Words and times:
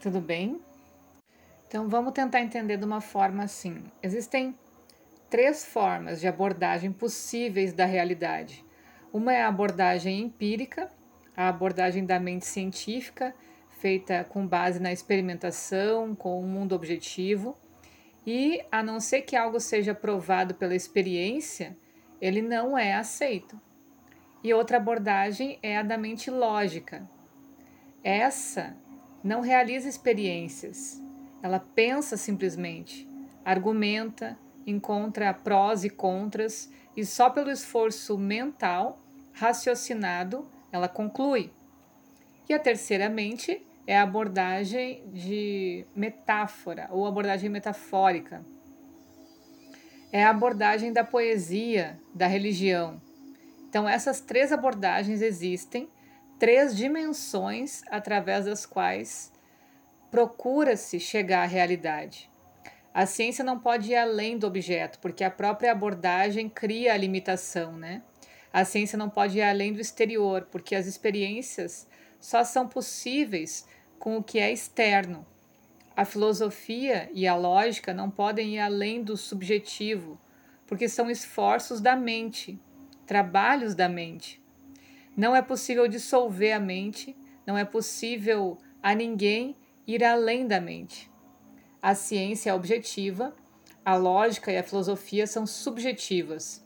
Tudo 0.00 0.20
bem? 0.20 0.60
Então 1.66 1.88
vamos 1.88 2.12
tentar 2.12 2.40
entender 2.40 2.76
de 2.76 2.84
uma 2.84 3.00
forma 3.00 3.42
assim. 3.42 3.82
Existem 4.00 4.56
três 5.28 5.64
formas 5.64 6.20
de 6.20 6.28
abordagem 6.28 6.92
possíveis 6.92 7.72
da 7.72 7.84
realidade. 7.84 8.64
Uma 9.12 9.34
é 9.34 9.42
a 9.42 9.48
abordagem 9.48 10.20
empírica, 10.20 10.88
a 11.36 11.48
abordagem 11.48 12.06
da 12.06 12.20
mente 12.20 12.46
científica, 12.46 13.34
feita 13.80 14.22
com 14.22 14.46
base 14.46 14.78
na 14.78 14.92
experimentação, 14.92 16.14
com 16.14 16.36
o 16.36 16.44
um 16.44 16.46
mundo 16.46 16.76
objetivo. 16.76 17.58
E 18.24 18.64
a 18.70 18.84
não 18.84 19.00
ser 19.00 19.22
que 19.22 19.34
algo 19.34 19.58
seja 19.58 19.96
provado 19.96 20.54
pela 20.54 20.76
experiência, 20.76 21.76
ele 22.20 22.40
não 22.40 22.78
é 22.78 22.94
aceito. 22.94 23.60
E 24.44 24.54
outra 24.54 24.76
abordagem 24.76 25.58
é 25.60 25.76
a 25.76 25.82
da 25.82 25.98
mente 25.98 26.30
lógica. 26.30 27.08
Essa 28.04 28.76
não 29.22 29.40
realiza 29.40 29.88
experiências, 29.88 31.02
ela 31.42 31.60
pensa 31.60 32.16
simplesmente, 32.16 33.08
argumenta, 33.44 34.38
encontra 34.66 35.32
prós 35.32 35.84
e 35.84 35.90
contras 35.90 36.70
e 36.96 37.04
só 37.04 37.30
pelo 37.30 37.50
esforço 37.50 38.18
mental, 38.18 39.00
raciocinado, 39.32 40.48
ela 40.72 40.88
conclui. 40.88 41.52
E 42.48 42.54
a 42.54 42.58
terceira 42.58 43.08
mente 43.08 43.64
é 43.86 43.96
a 43.96 44.02
abordagem 44.02 45.02
de 45.12 45.86
metáfora 45.94 46.88
ou 46.90 47.06
abordagem 47.06 47.48
metafórica. 47.48 48.44
É 50.10 50.24
a 50.24 50.30
abordagem 50.30 50.92
da 50.92 51.04
poesia, 51.04 52.00
da 52.14 52.26
religião. 52.26 53.00
Então, 53.68 53.88
essas 53.88 54.20
três 54.20 54.50
abordagens 54.50 55.20
existem 55.20 55.88
três 56.38 56.76
dimensões 56.76 57.82
através 57.90 58.44
das 58.44 58.64
quais 58.64 59.32
procura-se 60.10 61.00
chegar 61.00 61.42
à 61.42 61.46
realidade. 61.46 62.30
A 62.94 63.06
ciência 63.06 63.44
não 63.44 63.58
pode 63.58 63.90
ir 63.90 63.96
além 63.96 64.38
do 64.38 64.46
objeto, 64.46 64.98
porque 65.00 65.22
a 65.22 65.30
própria 65.30 65.72
abordagem 65.72 66.48
cria 66.48 66.94
a 66.94 66.96
limitação, 66.96 67.76
né? 67.76 68.02
A 68.52 68.64
ciência 68.64 68.96
não 68.96 69.10
pode 69.10 69.38
ir 69.38 69.42
além 69.42 69.72
do 69.72 69.80
exterior, 69.80 70.48
porque 70.50 70.74
as 70.74 70.86
experiências 70.86 71.86
só 72.18 72.42
são 72.42 72.66
possíveis 72.66 73.66
com 73.98 74.16
o 74.16 74.22
que 74.22 74.38
é 74.38 74.50
externo. 74.50 75.26
A 75.94 76.04
filosofia 76.04 77.10
e 77.12 77.26
a 77.26 77.36
lógica 77.36 77.92
não 77.92 78.10
podem 78.10 78.54
ir 78.54 78.60
além 78.60 79.02
do 79.02 79.16
subjetivo, 79.16 80.18
porque 80.66 80.88
são 80.88 81.10
esforços 81.10 81.80
da 81.80 81.94
mente, 81.94 82.58
trabalhos 83.06 83.74
da 83.74 83.88
mente. 83.88 84.40
Não 85.18 85.34
é 85.34 85.42
possível 85.42 85.88
dissolver 85.88 86.54
a 86.54 86.60
mente, 86.60 87.16
não 87.44 87.58
é 87.58 87.64
possível 87.64 88.56
a 88.80 88.94
ninguém 88.94 89.56
ir 89.84 90.04
além 90.04 90.46
da 90.46 90.60
mente. 90.60 91.10
A 91.82 91.92
ciência 91.92 92.50
é 92.50 92.54
objetiva, 92.54 93.34
a 93.84 93.96
lógica 93.96 94.52
e 94.52 94.56
a 94.56 94.62
filosofia 94.62 95.26
são 95.26 95.44
subjetivas. 95.44 96.64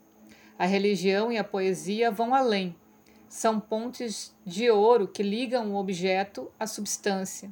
A 0.58 0.66
religião 0.66 1.32
e 1.32 1.38
a 1.38 1.44
poesia 1.44 2.10
vão 2.10 2.34
além. 2.34 2.76
São 3.26 3.58
pontes 3.58 4.36
de 4.44 4.70
ouro 4.70 5.08
que 5.08 5.22
ligam 5.22 5.72
o 5.72 5.76
objeto 5.76 6.52
à 6.60 6.66
substância. 6.66 7.50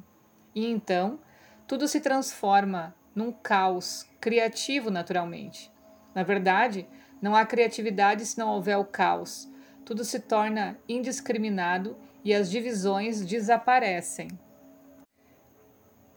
E 0.53 0.67
então, 0.67 1.19
tudo 1.65 1.87
se 1.87 1.99
transforma 1.99 2.93
num 3.15 3.31
caos 3.31 4.07
criativo 4.19 4.91
naturalmente. 4.91 5.71
Na 6.13 6.21
verdade, 6.21 6.87
não 7.19 7.35
há 7.35 7.43
criatividade 7.43 8.23
se 8.23 8.37
não 8.37 8.49
houver 8.49 8.77
o 8.77 8.85
caos, 8.85 9.49
tudo 9.85 10.03
se 10.03 10.19
torna 10.19 10.79
indiscriminado 10.87 11.97
e 12.23 12.33
as 12.33 12.49
divisões 12.49 13.25
desaparecem. 13.25 14.27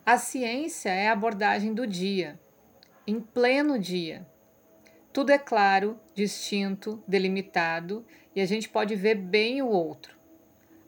A 0.04 0.18
ciência 0.18 0.90
é 0.90 1.08
a 1.08 1.12
abordagem 1.12 1.72
do 1.72 1.86
dia, 1.86 2.38
em 3.06 3.20
pleno 3.20 3.78
dia. 3.78 4.26
Tudo 5.12 5.30
é 5.30 5.38
claro, 5.38 5.98
distinto, 6.14 7.02
delimitado 7.08 8.04
e 8.36 8.40
a 8.40 8.46
gente 8.46 8.68
pode 8.68 8.94
ver 8.94 9.14
bem 9.14 9.62
o 9.62 9.68
outro. 9.68 10.14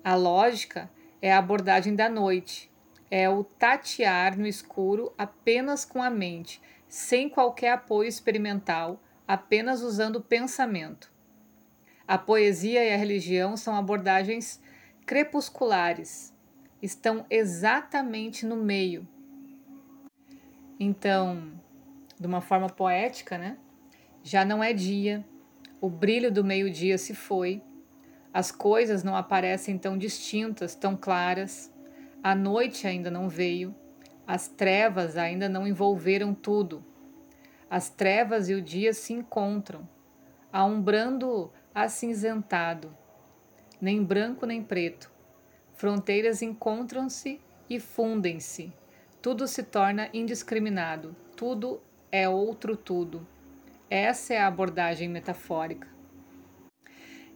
A 0.05 0.15
lógica 0.15 0.91
é 1.23 1.33
a 1.33 1.39
abordagem 1.39 1.95
da 1.95 2.09
noite, 2.09 2.71
é 3.11 3.29
o 3.29 3.43
tatear 3.43 4.39
no 4.39 4.47
escuro 4.47 5.13
apenas 5.17 5.85
com 5.85 6.03
a 6.03 6.11
mente, 6.11 6.61
sem 6.89 7.29
qualquer 7.29 7.71
apoio 7.73 8.09
experimental, 8.09 9.01
apenas 9.27 9.81
usando 9.81 10.17
o 10.17 10.23
pensamento. 10.23 11.16
A 12.09 12.17
poesia 12.17 12.85
e 12.85 12.93
a 12.93 12.97
religião 12.97 13.57
são 13.57 13.75
abordagens 13.75 14.61
crepusculares, 15.05 16.33
estão 16.81 17.27
exatamente 17.29 18.47
no 18.47 18.57
meio. 18.57 19.07
Então, 20.79 21.53
de 22.19 22.27
uma 22.27 22.41
forma 22.41 22.69
poética, 22.69 23.37
né? 23.37 23.57
Já 24.23 24.45
não 24.45 24.63
é 24.63 24.73
dia, 24.73 25.25
o 25.81 25.89
brilho 25.89 26.31
do 26.31 26.45
meio-dia 26.45 26.97
se 26.97 27.15
foi, 27.15 27.63
as 28.33 28.53
coisas 28.53 29.03
não 29.03 29.17
aparecem 29.17 29.79
tão 29.79 29.97
distintas, 29.97 30.75
tão 30.75 30.97
claras, 30.97 31.73
a 32.23 32.35
noite 32.35 32.87
ainda 32.87 33.11
não 33.11 33.29
veio, 33.29 33.75
as 34.27 34.47
trevas 34.47 35.17
ainda 35.17 35.49
não 35.49 35.67
envolveram 35.67 36.35
tudo. 36.35 36.85
As 37.71 37.89
trevas 37.89 38.49
e 38.49 38.55
o 38.55 38.63
dia 38.63 38.93
se 38.93 39.13
encontram, 39.13 39.89
há 40.53 40.65
um 40.65 40.81
brando 40.81 41.51
acinzentado, 41.77 42.97
nem 43.79 44.03
branco 44.03 44.47
nem 44.47 44.63
preto. 44.63 45.13
Fronteiras 45.75 46.41
encontram-se 46.41 47.39
e 47.69 47.79
fundem-se. 47.79 48.73
Tudo 49.21 49.47
se 49.47 49.63
torna 49.63 50.09
indiscriminado, 50.15 51.15
tudo 51.37 51.83
é 52.11 52.27
outro 52.27 52.79
tudo. 52.79 53.29
Essa 53.91 54.33
é 54.33 54.39
a 54.39 54.47
abordagem 54.47 55.07
metafórica. 55.07 55.87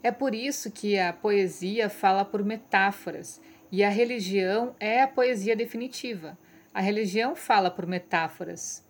É 0.02 0.10
por 0.10 0.34
isso 0.34 0.70
que 0.70 0.98
a 0.98 1.12
poesia 1.12 1.90
fala 1.90 2.24
por 2.24 2.42
metáforas 2.42 3.42
e 3.70 3.84
a 3.84 3.90
religião 3.90 4.74
é 4.80 5.02
a 5.02 5.08
poesia 5.08 5.54
definitiva. 5.54 6.38
A 6.72 6.80
religião 6.80 7.36
fala 7.36 7.70
por 7.70 7.86
metáforas. 7.86 8.88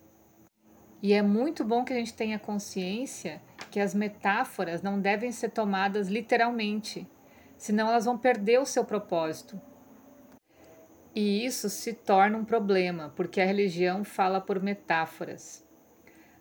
E 1.02 1.12
é 1.12 1.22
muito 1.22 1.64
bom 1.64 1.84
que 1.84 1.92
a 1.92 1.96
gente 1.96 2.14
tenha 2.14 2.38
consciência 2.38 3.42
que 3.70 3.81
as 3.81 3.94
metáforas 3.94 4.82
não 4.82 5.00
devem 5.00 5.31
ser 5.31 5.50
tomadas 5.50 6.08
literalmente, 6.08 7.06
senão 7.56 7.88
elas 7.88 8.04
vão 8.04 8.19
perder 8.19 8.60
o 8.60 8.66
seu 8.66 8.84
propósito. 8.84 9.60
E 11.14 11.44
isso 11.44 11.69
se 11.69 11.92
torna 11.92 12.38
um 12.38 12.44
problema, 12.44 13.12
porque 13.16 13.41
a 13.41 13.47
religião 13.47 14.04
fala 14.04 14.41
por 14.41 14.62
metáforas. 14.62 15.66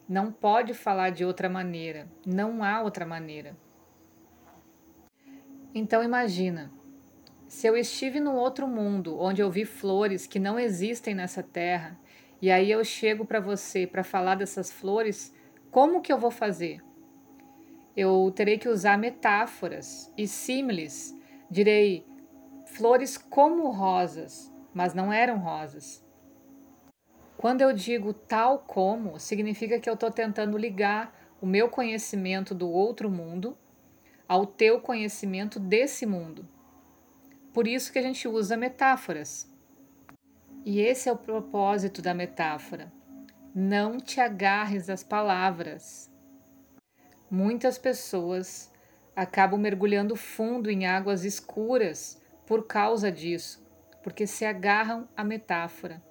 Não 0.07 0.31
pode 0.31 0.73
falar 0.73 1.11
de 1.11 1.23
outra 1.23 1.47
maneira, 1.47 2.07
não 2.25 2.63
há 2.63 2.81
outra 2.81 3.05
maneira. 3.05 3.55
Então 5.73 6.03
imagina, 6.03 6.71
se 7.47 7.67
eu 7.67 7.77
estive 7.77 8.19
num 8.19 8.35
outro 8.35 8.67
mundo 8.67 9.19
onde 9.19 9.41
eu 9.41 9.51
vi 9.51 9.65
flores 9.65 10.25
que 10.25 10.39
não 10.39 10.59
existem 10.59 11.13
nessa 11.13 11.43
terra 11.43 11.99
e 12.41 12.49
aí 12.49 12.71
eu 12.71 12.83
chego 12.83 13.25
para 13.25 13.39
você 13.39 13.85
para 13.85 14.03
falar 14.03 14.35
dessas 14.35 14.71
flores, 14.71 15.33
como 15.71 16.01
que 16.01 16.11
eu 16.11 16.17
vou 16.17 16.31
fazer? 16.31 16.81
Eu 18.01 18.31
terei 18.33 18.57
que 18.57 18.69
usar 18.69 18.97
metáforas 18.97 20.09
e 20.17 20.25
símiles. 20.25 21.13
Direi 21.51 22.07
flores 22.65 23.17
como 23.17 23.69
rosas, 23.71 24.49
mas 24.73 24.93
não 24.93 25.11
eram 25.11 25.37
rosas. 25.37 26.01
Quando 27.35 27.59
eu 27.59 27.73
digo 27.73 28.13
tal 28.13 28.59
como, 28.59 29.19
significa 29.19 29.81
que 29.81 29.89
eu 29.89 29.95
estou 29.95 30.09
tentando 30.09 30.57
ligar 30.57 31.13
o 31.41 31.45
meu 31.45 31.67
conhecimento 31.67 32.55
do 32.55 32.69
outro 32.69 33.11
mundo 33.11 33.57
ao 34.25 34.45
teu 34.45 34.79
conhecimento 34.79 35.59
desse 35.59 36.05
mundo. 36.05 36.47
Por 37.53 37.67
isso 37.67 37.91
que 37.91 37.99
a 37.99 38.01
gente 38.01 38.29
usa 38.29 38.55
metáforas. 38.55 39.53
E 40.63 40.79
esse 40.79 41.09
é 41.09 41.11
o 41.11 41.17
propósito 41.17 42.01
da 42.01 42.13
metáfora. 42.13 42.93
Não 43.53 43.97
te 43.97 44.21
agarres 44.21 44.89
às 44.89 45.03
palavras. 45.03 46.09
Muitas 47.31 47.77
pessoas 47.77 48.71
acabam 49.15 49.59
mergulhando 49.59 50.15
fundo 50.15 50.69
em 50.69 50.87
águas 50.87 51.23
escuras 51.23 52.19
por 52.47 52.65
causa 52.65 53.11
disso, 53.11 53.63
porque 54.01 54.25
se 54.25 54.45
agarram 54.45 55.07
à 55.15 55.23
metáfora. 55.23 56.01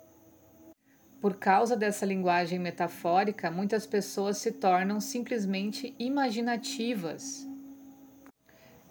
Por 1.21 1.35
causa 1.37 1.77
dessa 1.77 2.07
linguagem 2.07 2.61
metafórica, 2.61 3.51
muitas 3.51 3.85
pessoas 3.85 4.39
se 4.39 4.53
tornam 4.53 5.01
simplesmente 5.01 5.93
imaginativas. 5.99 7.45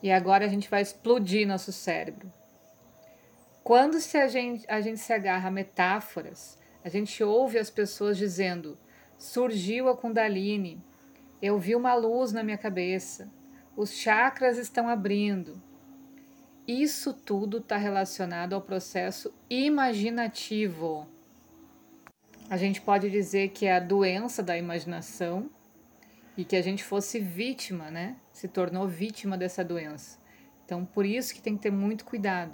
E 0.04 0.12
agora 0.12 0.44
a 0.44 0.50
gente 0.50 0.70
vai 0.70 0.82
explodir 0.82 1.48
nosso 1.48 1.72
cérebro. 1.72 2.32
Quando 3.64 4.02
se 4.02 4.18
a, 4.18 4.28
gente, 4.28 4.66
a 4.70 4.82
gente 4.82 5.00
se 5.00 5.14
agarra 5.14 5.48
a 5.48 5.52
metáforas, 5.52 6.58
a 6.84 6.90
gente 6.90 7.24
ouve 7.24 7.58
as 7.58 7.70
pessoas 7.70 8.18
dizendo: 8.18 8.78
surgiu 9.18 9.88
a 9.88 9.96
Kundalini, 9.96 10.84
eu 11.42 11.60
vi 11.60 11.76
uma 11.76 11.94
luz 11.94 12.32
na 12.32 12.44
minha 12.44 12.58
cabeça, 12.58 13.32
os 13.76 13.94
chakras 13.94 14.58
estão 14.58 14.90
abrindo. 14.90 15.62
isso 16.68 17.14
tudo 17.14 17.60
está 17.60 17.78
relacionado 17.78 18.54
ao 18.54 18.62
processo 18.62 19.34
imaginativo. 19.50 21.08
A 22.50 22.58
gente 22.58 22.82
pode 22.82 23.10
dizer 23.10 23.50
que 23.50 23.66
é 23.66 23.76
a 23.76 23.80
doença 23.80 24.44
da 24.44 24.58
imaginação 24.58 25.50
e 26.36 26.44
que 26.44 26.56
a 26.56 26.62
gente 26.62 26.84
fosse 26.84 27.20
vítima, 27.20 27.90
né? 27.90 28.18
Se 28.34 28.48
tornou 28.48 28.88
vítima 28.88 29.38
dessa 29.38 29.64
doença. 29.64 30.20
Então, 30.66 30.86
por 30.86 31.06
isso 31.06 31.34
que 31.34 31.42
tem 31.42 31.56
que 31.56 31.64
ter 31.64 31.72
muito 31.72 32.04
cuidado. 32.04 32.52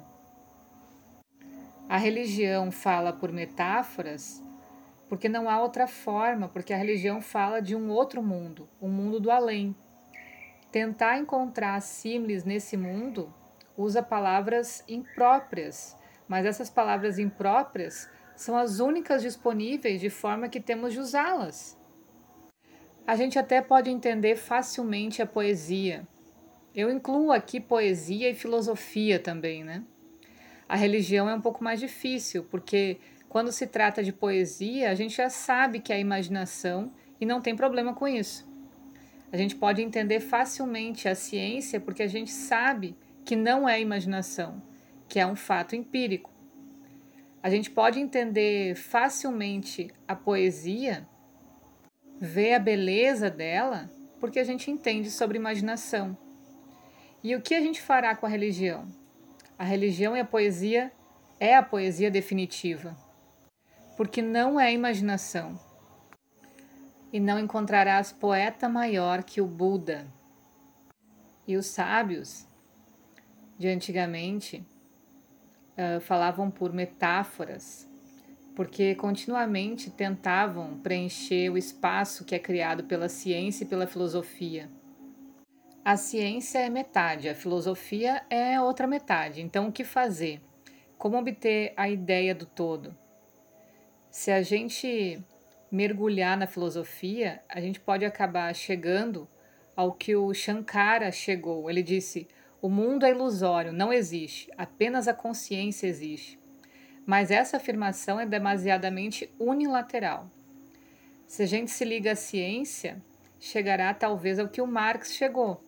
A 1.89 1.97
religião 1.97 2.71
fala 2.71 3.11
por 3.11 3.31
metáforas 3.31 4.43
porque 5.13 5.29
não 5.29 5.47
há 5.47 5.61
outra 5.61 5.85
forma, 5.85 6.49
porque 6.49 6.73
a 6.73 6.75
religião 6.75 7.21
fala 7.21 7.61
de 7.61 7.75
um 7.75 7.91
outro 7.91 8.23
mundo, 8.23 8.67
um 8.81 8.89
mundo 8.89 9.19
do 9.19 9.29
além. 9.29 9.75
Tentar 10.71 11.19
encontrar 11.19 11.79
símiles 11.83 12.43
nesse 12.43 12.75
mundo 12.75 13.31
usa 13.77 14.01
palavras 14.01 14.83
impróprias, 14.87 15.95
mas 16.27 16.47
essas 16.47 16.67
palavras 16.67 17.19
impróprias 17.19 18.09
são 18.35 18.57
as 18.57 18.79
únicas 18.79 19.21
disponíveis 19.21 20.01
de 20.01 20.09
forma 20.09 20.49
que 20.49 20.59
temos 20.59 20.93
de 20.93 20.99
usá-las. 20.99 21.79
A 23.05 23.15
gente 23.15 23.37
até 23.37 23.61
pode 23.61 23.91
entender 23.91 24.35
facilmente 24.35 25.21
a 25.21 25.27
poesia. 25.27 26.07
Eu 26.73 26.89
incluo 26.89 27.31
aqui 27.31 27.59
poesia 27.59 28.31
e 28.31 28.33
filosofia 28.33 29.19
também, 29.19 29.63
né? 29.63 29.83
A 30.67 30.75
religião 30.75 31.29
é 31.29 31.35
um 31.35 31.41
pouco 31.41 31.63
mais 31.63 31.79
difícil, 31.79 32.45
porque 32.45 32.97
quando 33.33 33.51
se 33.51 33.65
trata 33.65 34.03
de 34.03 34.13
poesia, 34.13 34.91
a 34.91 34.93
gente 34.93 35.17
já 35.17 35.27
sabe 35.27 35.79
que 35.79 35.91
é 35.91 35.95
a 35.95 35.99
imaginação 35.99 36.93
e 37.19 37.25
não 37.25 37.41
tem 37.41 37.55
problema 37.55 37.91
com 37.91 38.07
isso. 38.07 38.47
A 39.31 39.37
gente 39.37 39.55
pode 39.55 39.81
entender 39.81 40.19
facilmente 40.19 41.09
a 41.09 41.15
ciência 41.15 41.79
porque 41.79 42.03
a 42.03 42.07
gente 42.07 42.29
sabe 42.29 42.95
que 43.25 43.35
não 43.35 43.67
é 43.67 43.81
imaginação, 43.81 44.61
que 45.09 45.19
é 45.19 45.25
um 45.25 45.35
fato 45.35 45.75
empírico. 45.75 46.29
A 47.41 47.49
gente 47.49 47.71
pode 47.71 47.99
entender 47.99 48.75
facilmente 48.75 49.89
a 50.07 50.15
poesia, 50.15 51.07
ver 52.21 52.53
a 52.53 52.59
beleza 52.59 53.31
dela, 53.31 53.89
porque 54.19 54.37
a 54.37 54.43
gente 54.43 54.69
entende 54.69 55.09
sobre 55.09 55.39
imaginação. 55.39 56.15
E 57.23 57.35
o 57.35 57.41
que 57.41 57.55
a 57.55 57.61
gente 57.61 57.81
fará 57.81 58.15
com 58.15 58.27
a 58.27 58.29
religião? 58.29 58.87
A 59.57 59.63
religião 59.63 60.15
e 60.15 60.19
a 60.19 60.25
poesia 60.25 60.91
é 61.39 61.55
a 61.55 61.63
poesia 61.63 62.11
definitiva, 62.11 62.95
porque 63.95 64.21
não 64.21 64.59
é 64.59 64.73
imaginação. 64.73 65.59
E 67.11 67.19
não 67.19 67.39
encontrarás 67.39 68.11
poeta 68.11 68.67
maior 68.67 69.23
que 69.23 69.39
o 69.39 69.45
Buda. 69.45 70.07
E 71.47 71.55
os 71.55 71.67
sábios 71.67 72.47
de 73.57 73.67
antigamente 73.67 74.65
uh, 75.77 75.99
falavam 76.01 76.49
por 76.49 76.73
metáforas, 76.73 77.87
porque 78.55 78.95
continuamente 78.95 79.91
tentavam 79.91 80.79
preencher 80.79 81.49
o 81.49 81.57
espaço 81.57 82.25
que 82.25 82.33
é 82.33 82.39
criado 82.39 82.85
pela 82.85 83.09
ciência 83.09 83.63
e 83.63 83.67
pela 83.67 83.85
filosofia. 83.85 84.69
A 85.85 85.97
ciência 85.97 86.59
é 86.59 86.69
metade, 86.69 87.27
a 87.27 87.35
filosofia 87.35 88.23
é 88.29 88.59
outra 88.59 88.87
metade. 88.87 89.41
Então, 89.41 89.67
o 89.67 89.71
que 89.71 89.83
fazer? 89.83 90.41
Como 90.97 91.17
obter 91.17 91.73
a 91.75 91.89
ideia 91.89 92.33
do 92.33 92.45
todo? 92.45 92.95
Se 94.13 94.29
a 94.29 94.43
gente 94.43 95.19
mergulhar 95.71 96.37
na 96.37 96.45
filosofia, 96.45 97.41
a 97.49 97.59
gente 97.59 97.79
pode 97.79 98.05
acabar 98.05 98.53
chegando 98.53 99.27
ao 99.75 99.91
que 99.91 100.15
o 100.15 100.31
Shankara 100.35 101.11
chegou. 101.11 101.67
Ele 101.67 101.81
disse: 101.81 102.27
o 102.61 102.69
mundo 102.69 103.07
é 103.07 103.09
ilusório, 103.09 103.73
não 103.73 103.91
existe, 103.91 104.51
apenas 104.55 105.07
a 105.07 105.15
consciência 105.15 105.87
existe. 105.87 106.39
Mas 107.07 107.31
essa 107.31 107.57
afirmação 107.57 108.19
é 108.19 108.25
demasiadamente 108.25 109.33
unilateral. 109.39 110.29
Se 111.25 111.41
a 111.41 111.47
gente 111.47 111.71
se 111.71 111.83
liga 111.83 112.11
à 112.11 112.15
ciência, 112.15 113.01
chegará 113.39 113.95
talvez 113.95 114.37
ao 114.37 114.47
que 114.47 114.61
o 114.61 114.67
Marx 114.67 115.13
chegou. 115.15 115.65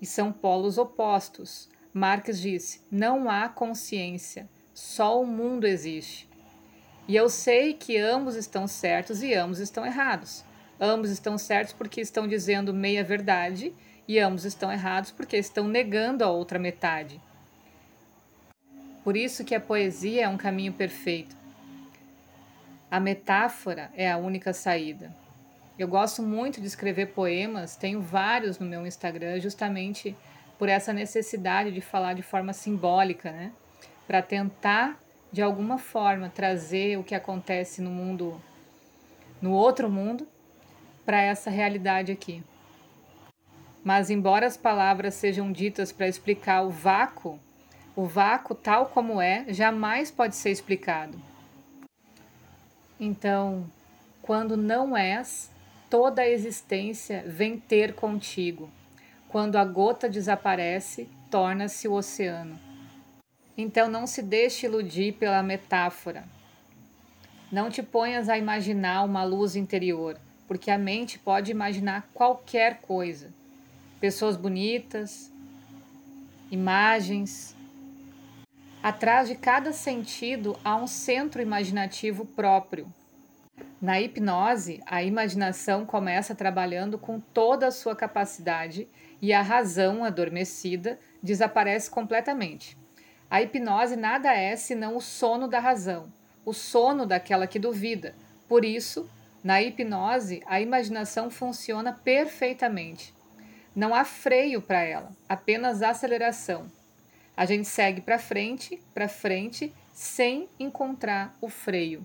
E 0.00 0.06
são 0.06 0.32
polos 0.32 0.78
opostos. 0.78 1.68
Marx 1.92 2.40
disse: 2.40 2.80
não 2.88 3.28
há 3.28 3.48
consciência, 3.48 4.48
só 4.72 5.20
o 5.20 5.26
mundo 5.26 5.66
existe. 5.66 6.27
E 7.08 7.16
eu 7.16 7.30
sei 7.30 7.72
que 7.72 7.96
ambos 7.96 8.36
estão 8.36 8.68
certos 8.68 9.22
e 9.22 9.34
ambos 9.34 9.58
estão 9.60 9.86
errados. 9.86 10.44
Ambos 10.78 11.10
estão 11.10 11.38
certos 11.38 11.72
porque 11.72 12.02
estão 12.02 12.28
dizendo 12.28 12.74
meia 12.74 13.02
verdade 13.02 13.74
e 14.06 14.18
ambos 14.18 14.44
estão 14.44 14.70
errados 14.70 15.10
porque 15.10 15.38
estão 15.38 15.66
negando 15.66 16.22
a 16.22 16.30
outra 16.30 16.58
metade. 16.58 17.18
Por 19.02 19.16
isso 19.16 19.42
que 19.42 19.54
a 19.54 19.60
poesia 19.60 20.24
é 20.24 20.28
um 20.28 20.36
caminho 20.36 20.74
perfeito. 20.74 21.34
A 22.90 23.00
metáfora 23.00 23.90
é 23.96 24.10
a 24.10 24.18
única 24.18 24.52
saída. 24.52 25.10
Eu 25.78 25.88
gosto 25.88 26.22
muito 26.22 26.60
de 26.60 26.66
escrever 26.66 27.06
poemas, 27.14 27.74
tenho 27.74 28.02
vários 28.02 28.58
no 28.58 28.66
meu 28.66 28.86
Instagram, 28.86 29.40
justamente 29.40 30.14
por 30.58 30.68
essa 30.68 30.92
necessidade 30.92 31.70
de 31.70 31.80
falar 31.80 32.14
de 32.14 32.22
forma 32.22 32.52
simbólica, 32.52 33.30
né? 33.30 33.52
Para 34.06 34.20
tentar, 34.20 34.98
de 35.30 35.42
alguma 35.42 35.78
forma, 35.78 36.28
trazer 36.28 36.98
o 36.98 37.04
que 37.04 37.14
acontece 37.14 37.82
no 37.82 37.90
mundo, 37.90 38.40
no 39.40 39.52
outro 39.52 39.90
mundo, 39.90 40.26
para 41.04 41.20
essa 41.20 41.50
realidade 41.50 42.12
aqui. 42.12 42.42
Mas, 43.84 44.10
embora 44.10 44.46
as 44.46 44.56
palavras 44.56 45.14
sejam 45.14 45.52
ditas 45.52 45.92
para 45.92 46.08
explicar 46.08 46.62
o 46.62 46.70
vácuo, 46.70 47.38
o 47.94 48.04
vácuo, 48.04 48.54
tal 48.54 48.86
como 48.86 49.20
é, 49.20 49.46
jamais 49.48 50.10
pode 50.10 50.36
ser 50.36 50.50
explicado. 50.50 51.20
Então, 53.00 53.64
quando 54.22 54.56
não 54.56 54.96
és, 54.96 55.50
toda 55.88 56.22
a 56.22 56.28
existência 56.28 57.24
vem 57.26 57.58
ter 57.58 57.94
contigo. 57.94 58.70
Quando 59.28 59.56
a 59.56 59.64
gota 59.64 60.08
desaparece, 60.08 61.08
torna-se 61.30 61.86
o 61.86 61.92
oceano. 61.92 62.67
Então, 63.58 63.90
não 63.90 64.06
se 64.06 64.22
deixe 64.22 64.66
iludir 64.66 65.14
pela 65.14 65.42
metáfora. 65.42 66.24
Não 67.50 67.68
te 67.68 67.82
ponhas 67.82 68.28
a 68.28 68.38
imaginar 68.38 69.02
uma 69.02 69.24
luz 69.24 69.56
interior, 69.56 70.16
porque 70.46 70.70
a 70.70 70.78
mente 70.78 71.18
pode 71.18 71.50
imaginar 71.50 72.08
qualquer 72.14 72.80
coisa 72.80 73.36
pessoas 74.00 74.36
bonitas, 74.36 75.30
imagens. 76.50 77.56
Atrás 78.82 79.28
de 79.28 79.34
cada 79.34 79.72
sentido 79.72 80.56
há 80.64 80.76
um 80.76 80.86
centro 80.86 81.42
imaginativo 81.42 82.24
próprio. 82.24 82.86
Na 83.80 84.00
hipnose, 84.00 84.80
a 84.86 85.02
imaginação 85.02 85.84
começa 85.84 86.34
trabalhando 86.34 86.96
com 86.96 87.18
toda 87.18 87.66
a 87.66 87.72
sua 87.72 87.96
capacidade 87.96 88.88
e 89.20 89.32
a 89.32 89.42
razão 89.42 90.04
adormecida 90.04 90.98
desaparece 91.20 91.90
completamente. 91.90 92.76
A 93.30 93.42
hipnose 93.42 93.94
nada 93.94 94.32
é 94.32 94.56
senão 94.56 94.96
o 94.96 95.00
sono 95.00 95.46
da 95.46 95.60
razão, 95.60 96.10
o 96.44 96.54
sono 96.54 97.04
daquela 97.04 97.46
que 97.46 97.58
duvida. 97.58 98.14
Por 98.48 98.64
isso, 98.64 99.08
na 99.44 99.62
hipnose, 99.62 100.42
a 100.46 100.60
imaginação 100.60 101.30
funciona 101.30 101.92
perfeitamente. 101.92 103.14
Não 103.76 103.94
há 103.94 104.04
freio 104.04 104.62
para 104.62 104.80
ela, 104.80 105.10
apenas 105.28 105.82
aceleração. 105.82 106.70
A 107.36 107.44
gente 107.44 107.68
segue 107.68 108.00
para 108.00 108.18
frente, 108.18 108.82
para 108.94 109.08
frente, 109.08 109.72
sem 109.92 110.48
encontrar 110.58 111.36
o 111.40 111.48
freio. 111.48 112.04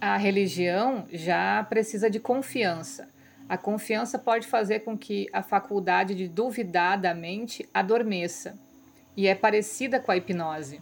A 0.00 0.16
religião 0.16 1.06
já 1.12 1.62
precisa 1.64 2.08
de 2.08 2.18
confiança. 2.18 3.10
A 3.48 3.58
confiança 3.58 4.18
pode 4.18 4.46
fazer 4.46 4.80
com 4.80 4.96
que 4.96 5.26
a 5.32 5.42
faculdade 5.42 6.14
de 6.14 6.28
duvidar 6.28 6.98
da 6.98 7.12
mente 7.12 7.68
adormeça, 7.74 8.56
e 9.20 9.26
é 9.26 9.34
parecida 9.34 10.00
com 10.00 10.10
a 10.10 10.16
hipnose. 10.16 10.80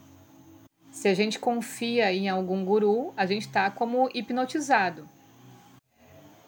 Se 0.92 1.08
a 1.08 1.14
gente 1.14 1.40
confia 1.40 2.12
em 2.12 2.28
algum 2.28 2.64
guru, 2.64 3.12
a 3.16 3.26
gente 3.26 3.48
está 3.48 3.68
como 3.68 4.08
hipnotizado. 4.14 5.08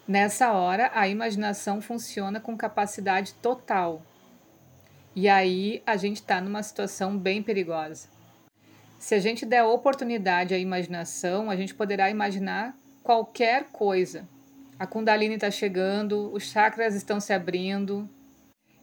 Nessa 0.06 0.52
hora, 0.52 0.92
a 0.94 1.08
imaginação 1.08 1.80
funciona 1.80 2.38
com 2.38 2.56
capacidade 2.56 3.34
total. 3.34 4.02
E 5.16 5.28
aí 5.28 5.82
a 5.84 5.96
gente 5.96 6.18
está 6.18 6.40
numa 6.40 6.62
situação 6.62 7.18
bem 7.18 7.42
perigosa. 7.42 8.08
Se 8.96 9.16
a 9.16 9.18
gente 9.18 9.44
der 9.44 9.64
oportunidade 9.64 10.54
à 10.54 10.58
imaginação, 10.58 11.50
a 11.50 11.56
gente 11.56 11.74
poderá 11.74 12.08
imaginar 12.08 12.72
qualquer 13.02 13.64
coisa. 13.72 14.28
A 14.78 14.86
Kundalini 14.86 15.34
está 15.34 15.50
chegando, 15.50 16.32
os 16.32 16.44
chakras 16.44 16.94
estão 16.94 17.18
se 17.18 17.32
abrindo, 17.32 18.08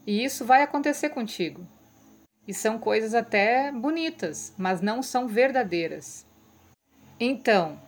e 0.06 0.26
isso 0.26 0.44
vai 0.44 0.62
acontecer 0.62 1.08
contigo. 1.08 1.66
E 2.48 2.54
são 2.54 2.80
coisas 2.80 3.13
até 3.13 3.72
bonitas, 3.72 4.54
mas 4.58 4.80
não 4.82 5.04
são 5.04 5.27
verdadeiras. 5.27 6.25
Então, 7.20 7.80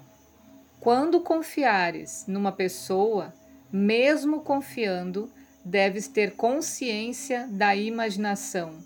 quando 0.80 1.22
confiares 1.22 2.26
numa 2.28 2.52
pessoa, 2.52 3.34
mesmo 3.72 4.42
confiando, 4.42 5.32
deves 5.64 6.08
ter 6.08 6.36
consciência 6.36 7.48
da 7.52 7.76
imaginação. 7.76 8.84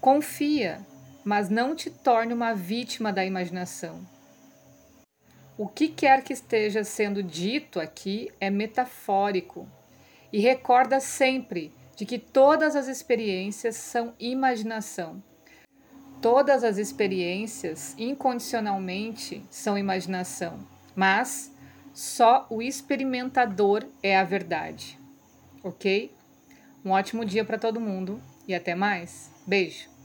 Confia, 0.00 0.84
mas 1.24 1.48
não 1.48 1.74
te 1.74 1.90
torne 1.90 2.32
uma 2.32 2.54
vítima 2.54 3.12
da 3.12 3.24
imaginação. 3.24 4.06
O 5.58 5.66
que 5.66 5.88
quer 5.88 6.22
que 6.22 6.32
esteja 6.32 6.84
sendo 6.84 7.22
dito 7.22 7.80
aqui 7.80 8.30
é 8.40 8.50
metafórico. 8.50 9.66
E 10.32 10.38
recorda 10.38 11.00
sempre 11.00 11.72
de 11.96 12.04
que 12.04 12.18
todas 12.18 12.76
as 12.76 12.86
experiências 12.86 13.74
são 13.76 14.14
imaginação. 14.20 15.22
Todas 16.20 16.62
as 16.62 16.76
experiências, 16.76 17.94
incondicionalmente, 17.98 19.42
são 19.50 19.76
imaginação, 19.76 20.58
mas 20.94 21.52
só 21.94 22.46
o 22.50 22.60
experimentador 22.60 23.84
é 24.02 24.16
a 24.16 24.24
verdade. 24.24 24.98
Ok? 25.64 26.12
Um 26.84 26.90
ótimo 26.90 27.24
dia 27.24 27.44
para 27.44 27.58
todo 27.58 27.80
mundo 27.80 28.22
e 28.46 28.54
até 28.54 28.74
mais. 28.74 29.30
Beijo! 29.46 29.95